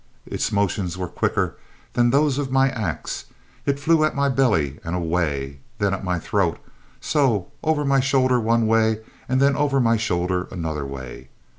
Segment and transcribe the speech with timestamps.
[0.25, 1.57] Its motions were quicker
[1.93, 3.25] than those of my axe;
[3.67, 6.57] it flew at my belly, and away; then at my throat;
[6.99, 11.29] so, over my shoulder one way, and then over my shoulder another way.